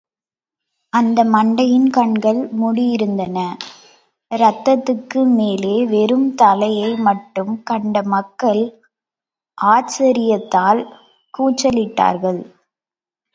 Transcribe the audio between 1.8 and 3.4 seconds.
கண்கள் முடியிருந்தன,